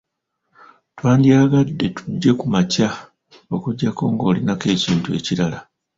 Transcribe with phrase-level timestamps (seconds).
[0.97, 2.89] Twandyagadde tujje ku makya
[3.55, 5.59] okuggyako ng'olinako ekintu ekirala.